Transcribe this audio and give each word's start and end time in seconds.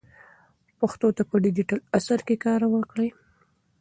پښتو 0.79 1.07
ته 1.17 1.23
په 1.29 1.35
ډیجیټل 1.45 1.79
عصر 1.97 2.19
کې 2.27 2.35
کار 2.45 2.61
وکړئ. 2.73 3.09